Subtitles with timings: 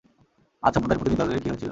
[0.63, 1.69] আদ সম্প্রদায়ের প্রতিনিধি দলের কী হয়েছিল?